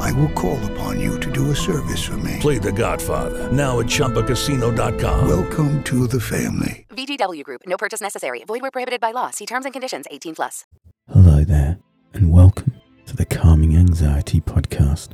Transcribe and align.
I 0.00 0.12
will 0.12 0.30
call 0.30 0.58
upon 0.72 1.00
you 1.00 1.18
to 1.20 1.30
do 1.30 1.50
a 1.50 1.56
service 1.56 2.04
for 2.04 2.16
me. 2.18 2.36
Play 2.40 2.58
The 2.58 2.72
Godfather 2.72 3.50
now 3.52 3.80
at 3.80 3.86
ChumbaCasino.com. 3.86 5.28
Welcome 5.28 5.82
to 5.84 6.06
the 6.06 6.20
family. 6.20 6.86
VGW 6.90 7.44
Group. 7.44 7.62
No 7.66 7.76
purchase 7.76 8.00
necessary. 8.00 8.44
Void 8.44 8.62
where 8.62 8.70
prohibited 8.70 9.00
by 9.00 9.12
law. 9.12 9.30
See 9.30 9.46
terms 9.46 9.64
and 9.64 9.72
conditions. 9.72 10.06
18 10.10 10.34
plus. 10.34 10.64
Hello 11.12 11.42
there, 11.44 11.78
and 12.12 12.32
welcome 12.32 12.74
to 13.06 13.16
the 13.16 13.24
Calming 13.24 13.76
Anxiety 13.76 14.40
Podcast. 14.40 15.10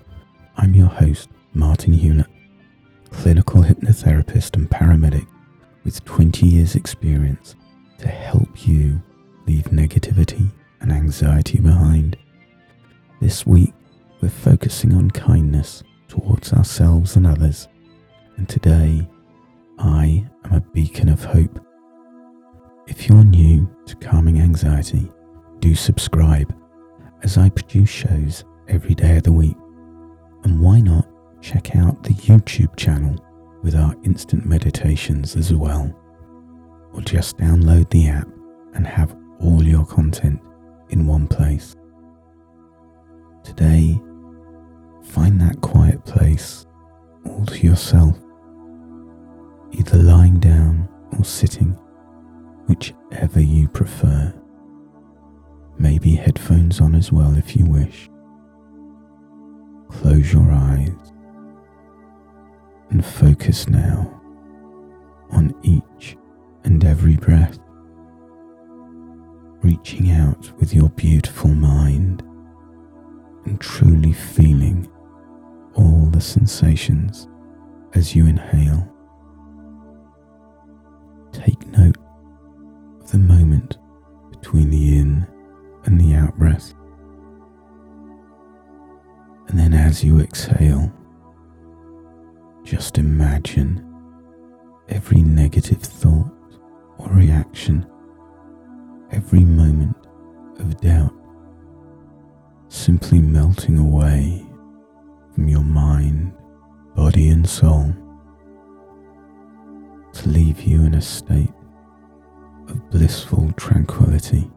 I'm 0.56 0.75
your 0.75 0.89
host, 0.89 1.28
Martin 1.53 1.92
Hewlett, 1.92 2.27
clinical 3.11 3.62
hypnotherapist 3.62 4.56
and 4.56 4.69
paramedic 4.69 5.27
with 5.84 6.05
20 6.05 6.47
years' 6.47 6.75
experience 6.75 7.55
to 7.98 8.08
help 8.08 8.67
you 8.67 9.01
leave 9.47 9.64
negativity 9.64 10.51
and 10.80 10.91
anxiety 10.91 11.58
behind. 11.61 12.17
This 13.20 13.47
week, 13.47 13.73
we're 14.20 14.29
focusing 14.29 14.95
on 14.95 15.11
kindness 15.11 15.83
towards 16.09 16.53
ourselves 16.53 17.17
and 17.17 17.27
others, 17.27 17.69
and 18.37 18.48
today, 18.48 19.09
I 19.79 20.27
am 20.45 20.53
a 20.53 20.61
beacon 20.61 21.09
of 21.09 21.25
hope. 21.25 21.61
If 22.87 23.09
you're 23.09 23.25
new 23.25 23.69
to 23.87 23.97
calming 23.97 24.41
anxiety, 24.41 25.11
do 25.59 25.75
subscribe 25.75 26.55
as 27.23 27.39
I 27.39 27.48
produce 27.48 27.89
shows 27.89 28.45
every 28.69 28.95
day 28.95 29.17
of 29.17 29.23
the 29.23 29.33
week. 29.33 29.57
And 30.45 30.61
why 30.61 30.81
not 30.81 31.09
check 31.41 31.75
out 31.77 32.03
the 32.03 32.15
YouTube 32.15 32.77
channel 32.77 33.17
with 33.62 33.75
our 33.75 33.95
instant 34.05 34.45
meditations 34.47 35.37
as 35.37 35.53
well? 35.53 35.95
Or 36.92 37.01
just 37.01 37.39
download 37.39 37.89
the 37.91 38.09
app 38.09 38.29
and 38.75 38.87
have 38.87 39.17
headphones 56.25 56.80
on 56.80 56.94
as 56.94 57.12
well 57.12 57.36
if 57.36 57.55
you 57.55 57.67
wish. 57.67 58.08
Close 59.90 60.33
your 60.33 60.51
eyes 60.51 61.12
and 62.89 63.05
focus 63.05 63.68
now 63.68 64.11
on 65.33 65.55
each 65.62 66.17
and 66.64 66.83
every 66.83 67.17
breath, 67.17 67.58
reaching 69.62 70.12
out 70.12 70.51
with 70.58 70.73
your 70.73 70.89
beautiful 70.90 71.51
mind 71.51 72.23
and 73.45 73.61
truly 73.61 74.12
feeling 74.12 74.91
all 75.74 76.06
the 76.11 76.23
sensations 76.23 77.29
as 77.92 78.17
you 78.17 78.27
inhale. 78.27 78.91
Take 81.33 81.67
note 81.67 81.98
of 83.02 83.11
the 83.11 83.18
moment 83.18 83.77
between 84.30 84.70
the 84.70 84.96
in 84.98 85.14
out 86.24 86.36
breath. 86.39 86.74
And 89.48 89.58
then 89.58 89.74
as 89.74 90.02
you 90.02 90.20
exhale, 90.20 90.92
just 92.64 92.98
imagine 92.98 93.86
every 94.89 95.23
negative 95.23 95.83
thought 95.83 96.33
or 96.98 97.08
reaction, 97.11 97.86
every 99.12 99.45
moment 99.45 99.96
of 100.58 100.80
doubt 100.80 101.14
simply 102.68 103.20
melting 103.20 103.79
away 103.79 104.45
from 105.35 105.48
your 105.48 105.62
mind, 105.62 106.33
body, 106.96 107.29
and 107.29 107.48
soul 107.48 107.95
to 110.12 110.29
leave 110.29 110.61
you 110.62 110.80
in 110.85 110.95
a 110.95 111.01
state 111.01 111.52
of 112.68 112.91
blissful 112.91 113.52
tranquility. 113.56 114.51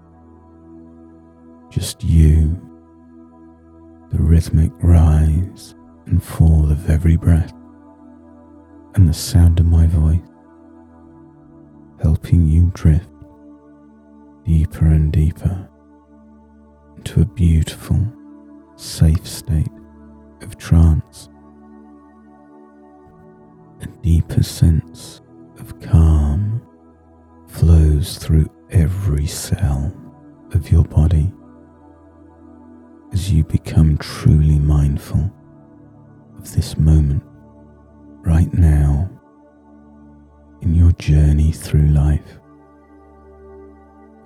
Just 1.77 2.03
you, 2.03 2.59
the 4.09 4.17
rhythmic 4.17 4.71
rise 4.81 5.75
and 6.07 6.23
fall 6.23 6.71
of 6.71 6.89
every 6.89 7.17
breath, 7.17 7.53
and 8.95 9.07
the 9.07 9.13
sound 9.13 9.59
of 9.59 9.67
my 9.67 9.85
voice 9.85 10.19
helping 12.01 12.47
you 12.47 12.71
drift 12.73 13.07
deeper 14.43 14.87
and 14.87 15.13
deeper 15.13 15.69
into 16.95 17.21
a 17.21 17.25
beautiful, 17.25 18.11
safe 18.75 19.27
state 19.27 19.69
of 20.41 20.57
trance. 20.57 21.29
A 23.81 23.87
deeper 24.01 24.41
sense 24.41 25.21
of 25.59 25.79
calm 25.79 26.59
flows 27.45 28.17
through 28.17 28.49
every 28.71 29.27
cell 29.27 29.95
of 30.55 30.71
your 30.71 30.83
body 30.83 31.31
you 33.29 33.43
become 33.43 33.97
truly 33.97 34.59
mindful 34.59 35.31
of 36.37 36.53
this 36.55 36.77
moment 36.77 37.23
right 38.21 38.53
now 38.53 39.09
in 40.61 40.73
your 40.73 40.91
journey 40.93 41.51
through 41.51 41.87
life, 41.89 42.39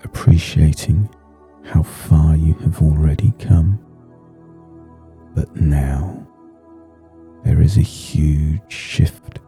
appreciating 0.03 1.09
how 1.63 1.83
far 1.83 2.35
you 2.35 2.53
have 2.55 2.81
already 2.81 3.33
come. 3.39 3.79
But 5.33 5.55
now 5.55 6.27
there 7.43 7.61
is 7.61 7.77
a 7.77 7.81
huge 7.81 8.61
shift 8.71 9.39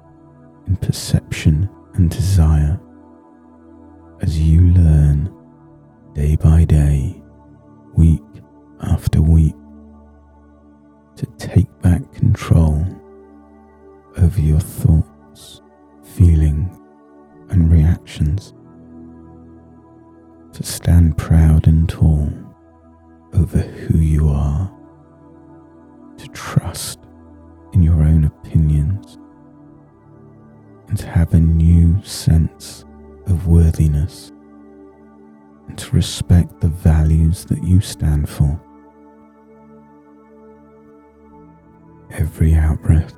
in 0.68 0.76
perception 0.78 1.70
and 1.94 2.10
desire 2.10 2.80
as 4.22 4.40
you 4.40 4.62
your 14.42 14.60
thoughts, 14.60 15.62
feelings, 16.04 16.78
and 17.50 17.72
reactions, 17.72 18.54
to 20.54 20.64
stand 20.64 21.18
proud 21.18 21.68
and 21.68 21.90
tall 21.90 22.32
over 23.34 23.60
who 23.60 23.98
you 23.98 24.28
are, 24.28 24.72
to 26.18 26.28
trust 26.30 27.00
in 27.74 27.82
your 27.82 28.02
own 28.04 28.26
opinions, 28.26 29.18
and 30.88 30.98
to 30.98 31.08
have 31.08 31.34
a 31.34 31.40
new 31.40 32.02
sense 32.04 32.86
of 33.26 33.48
worthiness, 33.48 34.32
and 35.68 35.78
to 35.78 35.96
respect 35.96 36.60
the 36.60 36.68
values 36.68 37.46
that 37.46 37.64
you 37.64 37.82
stand 37.82 38.30
for. 38.30 38.60
Every 42.12 42.54
out 42.54 42.80
breath, 42.84 43.16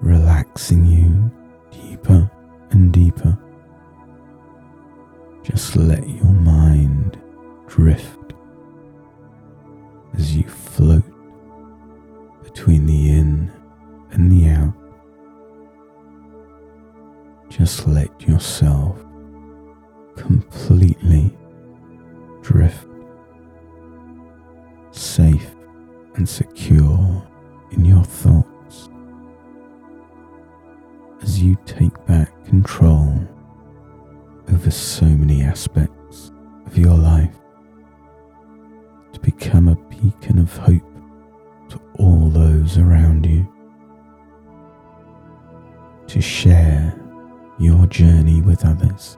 relaxing 0.00 0.86
you 0.86 1.30
deeper 1.70 2.30
and 2.70 2.92
deeper. 2.92 3.38
Just 5.42 5.76
let 5.76 6.08
your 6.08 6.24
mind 6.24 7.20
drift 7.66 8.32
as 10.14 10.36
you 10.36 10.44
float 10.48 11.04
between 12.42 12.86
the 12.86 13.10
in 13.10 13.52
and 14.10 14.30
the 14.30 14.48
out. 14.48 14.74
Just 17.48 17.86
let 17.86 18.20
yourself 18.22 18.98
completely 20.16 21.36
drift 22.42 22.86
safe 24.90 25.54
and 26.14 26.28
secure 26.28 26.85
control 32.66 33.16
over 34.52 34.70
so 34.72 35.04
many 35.06 35.40
aspects 35.40 36.32
of 36.66 36.76
your 36.76 36.96
life 36.96 37.36
to 39.12 39.20
become 39.20 39.68
a 39.68 39.76
beacon 39.88 40.38
of 40.38 40.56
hope 40.56 40.82
to 41.68 41.80
all 41.98 42.28
those 42.28 42.76
around 42.76 43.24
you, 43.24 43.46
to 46.08 46.20
share 46.20 46.92
your 47.60 47.86
journey 47.86 48.42
with 48.42 48.64
others, 48.64 49.16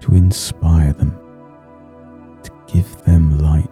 to 0.00 0.14
inspire 0.16 0.92
them, 0.94 1.16
to 2.42 2.50
give 2.66 3.04
them 3.04 3.38
light. 3.38 3.68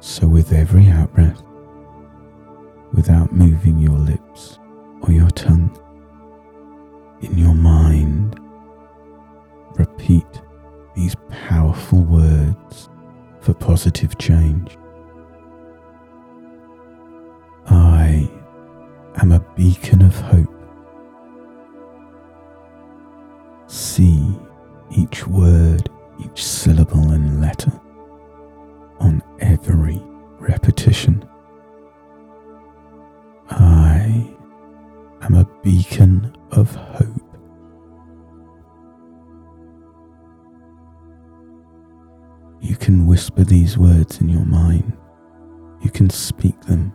So, 0.00 0.26
with 0.26 0.52
every 0.52 0.88
out 0.88 1.12
breath, 1.14 1.42
without 2.92 3.32
moving 3.32 3.78
your 3.78 3.98
lips 3.98 4.58
or 5.02 5.12
your 5.12 5.30
tongue, 5.30 5.70
in 7.20 7.36
your 7.36 7.54
mind, 7.54 8.38
repeat 9.74 10.26
these 10.94 11.14
powerful 11.28 12.02
words 12.02 12.88
for 13.40 13.54
positive 13.54 14.16
change. 14.18 14.76
I 17.66 18.30
am 19.16 19.32
a 19.32 19.40
beacon 19.56 20.02
of 20.02 20.14
hope. 20.20 20.48
See 23.66 24.38
each 24.90 25.26
word, 25.26 25.88
each 26.24 26.44
syllable 26.44 27.10
and 27.10 27.40
letter 27.40 27.72
on 29.00 29.22
every 29.40 30.02
repetition. 30.38 31.28
I 33.50 34.36
am 35.22 35.34
a 35.34 35.44
beacon 35.62 36.34
of 36.52 36.74
hope. 36.74 37.06
You 42.60 42.76
can 42.76 43.06
whisper 43.06 43.44
these 43.44 43.78
words 43.78 44.20
in 44.20 44.28
your 44.28 44.44
mind. 44.44 44.96
You 45.82 45.90
can 45.90 46.10
speak 46.10 46.60
them, 46.62 46.92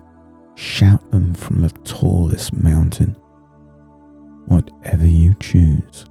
shout 0.56 1.10
them 1.12 1.34
from 1.34 1.62
the 1.62 1.70
tallest 1.84 2.54
mountain. 2.54 3.16
Whatever 4.46 5.08
you 5.08 5.36
choose 5.40 6.06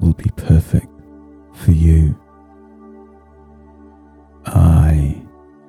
will 0.00 0.14
be 0.14 0.30
perfect 0.36 0.86
for 1.54 1.72
you. 1.72 2.18
I 4.46 5.20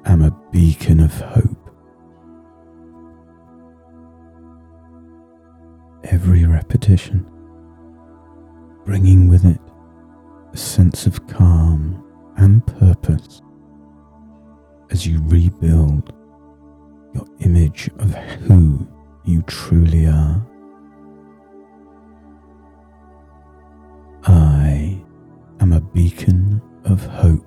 am 0.05 0.21
a 0.21 0.31
beacon 0.51 0.99
of 0.99 1.13
hope. 1.19 1.58
Bringing 8.83 9.29
with 9.29 9.45
it 9.45 9.61
a 10.51 10.57
sense 10.57 11.05
of 11.05 11.27
calm 11.27 12.03
and 12.35 12.65
purpose 12.65 13.43
as 14.89 15.05
you 15.05 15.21
rebuild 15.25 16.11
your 17.13 17.27
image 17.41 17.91
of 17.99 18.15
who 18.15 18.87
you 19.23 19.43
truly 19.43 20.07
are. 20.07 20.43
I 24.23 24.99
am 25.59 25.73
a 25.73 25.81
beacon 25.81 26.59
of 26.85 27.05
hope. 27.05 27.45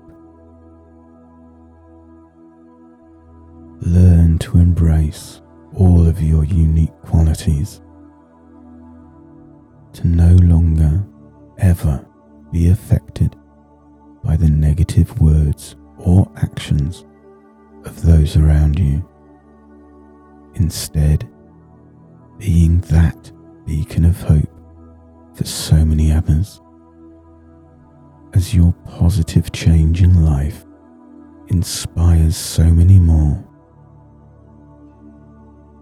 Learn 3.81 4.39
to 4.39 4.57
embrace 4.57 5.41
all 5.73 6.07
of 6.07 6.21
your 6.21 6.45
unique 6.45 6.97
qualities, 7.01 7.81
to 9.93 10.07
no 10.07 10.35
longer 10.35 11.03
ever 11.57 12.05
be 12.51 12.69
affected 12.69 13.35
by 14.23 14.35
the 14.35 14.49
negative 14.49 15.19
words 15.19 15.75
or 15.97 16.29
actions 16.37 17.05
of 17.85 18.01
those 18.01 18.37
around 18.37 18.79
you. 18.79 19.07
Instead, 20.55 21.29
being 22.37 22.79
that 22.81 23.31
beacon 23.65 24.05
of 24.05 24.21
hope 24.21 24.49
for 25.35 25.45
so 25.45 25.83
many 25.85 26.11
others. 26.11 26.61
As 28.33 28.53
your 28.53 28.73
positive 28.85 29.51
change 29.51 30.01
in 30.01 30.25
life 30.25 30.65
inspires 31.47 32.35
so 32.35 32.63
many 32.63 32.99
more. 32.99 33.43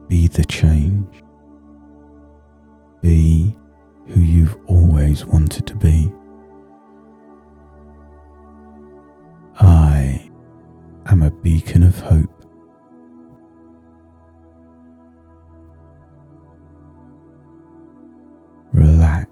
Be 0.08 0.28
the 0.28 0.44
change. 0.44 1.24
Be 3.02 3.56
always 5.12 5.26
wanted 5.26 5.68
to 5.68 5.76
be. 5.76 6.10
I 9.60 10.30
am 11.08 11.22
a 11.22 11.30
beacon 11.30 11.84
of 11.84 12.00
hope. 12.00 12.30
Relax 18.72 19.30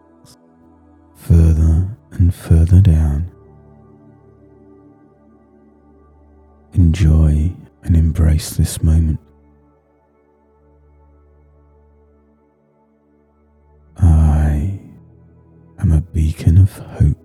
further 1.16 1.98
and 2.12 2.36
further 2.36 2.82
down. 2.82 3.32
Enjoy 6.74 7.54
and 7.84 7.96
embrace 7.96 8.50
this 8.58 8.84
moment. 8.84 9.29
Beacon 16.14 16.58
of 16.58 16.72
hope. 16.78 17.18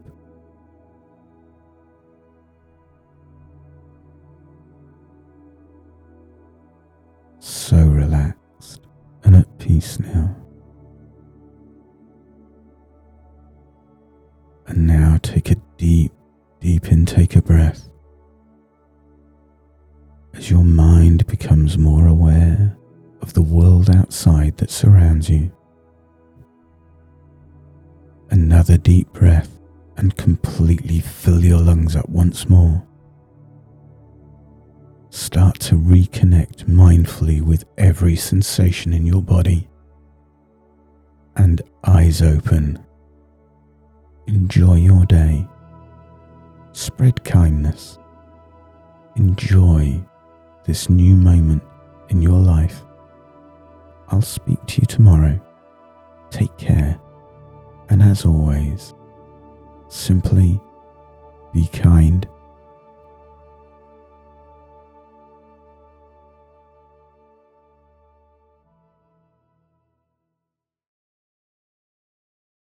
So 7.38 7.76
relaxed 7.76 8.86
and 9.24 9.36
at 9.36 9.58
peace 9.58 9.98
now. 9.98 10.36
And 14.66 14.86
now 14.86 15.18
take 15.22 15.50
a 15.50 15.56
deep, 15.76 16.12
deep 16.60 16.90
intake 16.90 17.36
of 17.36 17.44
breath 17.44 17.88
as 20.34 20.50
your 20.50 20.64
mind 20.64 21.26
becomes 21.26 21.78
more 21.78 22.06
aware 22.06 22.76
of 23.20 23.34
the 23.34 23.42
world 23.42 23.88
outside 23.88 24.56
that 24.58 24.70
surrounds 24.70 25.30
you. 25.30 25.52
Another 28.30 28.76
deep 28.76 29.12
breath 29.12 29.58
and 29.96 30.16
completely 30.16 31.00
fill 31.00 31.44
your 31.44 31.60
lungs 31.60 31.94
up 31.94 32.08
once 32.08 32.48
more. 32.48 32.84
Start 35.10 35.60
to 35.60 35.76
reconnect 35.76 36.64
mindfully 36.64 37.40
with 37.40 37.64
every 37.78 38.16
sensation 38.16 38.92
in 38.92 39.06
your 39.06 39.22
body. 39.22 39.68
And 41.36 41.62
eyes 41.84 42.22
open. 42.22 42.84
Enjoy 44.26 44.74
your 44.74 45.04
day. 45.06 45.46
Spread 46.72 47.22
kindness. 47.24 47.98
Enjoy 49.16 50.00
this 50.64 50.88
new 50.90 51.14
moment 51.14 51.62
in 52.08 52.20
your 52.20 52.40
life. 52.40 52.82
I'll 54.08 54.22
speak 54.22 54.64
to 54.66 54.80
you 54.80 54.86
tomorrow. 54.86 55.40
As 58.14 58.24
always, 58.24 58.94
simply 59.88 60.60
be 61.52 61.66
kind 61.66 62.28